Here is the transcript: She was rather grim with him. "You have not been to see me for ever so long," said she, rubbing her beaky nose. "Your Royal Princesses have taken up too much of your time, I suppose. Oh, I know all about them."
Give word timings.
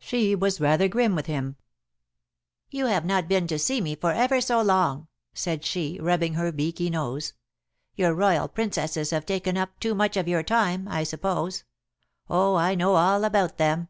She 0.00 0.34
was 0.34 0.60
rather 0.60 0.88
grim 0.88 1.14
with 1.14 1.26
him. 1.26 1.54
"You 2.68 2.86
have 2.86 3.04
not 3.04 3.28
been 3.28 3.46
to 3.46 3.60
see 3.60 3.80
me 3.80 3.94
for 3.94 4.10
ever 4.10 4.40
so 4.40 4.60
long," 4.60 5.06
said 5.34 5.64
she, 5.64 6.00
rubbing 6.00 6.34
her 6.34 6.50
beaky 6.50 6.90
nose. 6.90 7.34
"Your 7.94 8.12
Royal 8.12 8.48
Princesses 8.48 9.10
have 9.10 9.24
taken 9.24 9.56
up 9.56 9.78
too 9.78 9.94
much 9.94 10.16
of 10.16 10.26
your 10.26 10.42
time, 10.42 10.88
I 10.88 11.04
suppose. 11.04 11.62
Oh, 12.28 12.56
I 12.56 12.74
know 12.74 12.96
all 12.96 13.22
about 13.22 13.56
them." 13.58 13.86